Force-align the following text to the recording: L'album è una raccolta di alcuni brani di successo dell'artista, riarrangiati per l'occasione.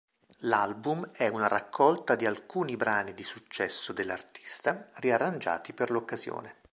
L'album 0.45 1.05
è 1.11 1.27
una 1.27 1.45
raccolta 1.47 2.15
di 2.15 2.25
alcuni 2.25 2.75
brani 2.75 3.13
di 3.13 3.21
successo 3.21 3.93
dell'artista, 3.93 4.89
riarrangiati 4.95 5.73
per 5.73 5.91
l'occasione. 5.91 6.55